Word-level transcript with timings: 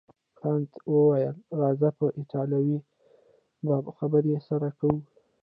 کانت 0.39 0.71
وویل 0.93 1.35
راځه 1.59 1.89
په 1.97 2.05
ایټالوي 2.17 2.77
به 3.65 3.75
خبرې 3.97 4.35
سره 4.47 4.67
کوو. 4.79 4.99